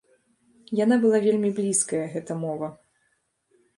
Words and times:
Яна 0.83 0.95
была 1.03 1.19
вельмі 1.27 1.49
блізкая, 1.57 2.03
гэта 2.17 2.39
мова. 2.45 2.67